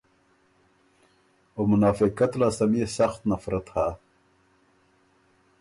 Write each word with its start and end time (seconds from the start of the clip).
او 1.55 1.61
منافقت 1.71 2.31
لاسته 2.39 2.65
ميې 2.71 2.85
سخت 2.97 3.21
نفرت 3.31 3.67
هۀ۔ 3.75 3.87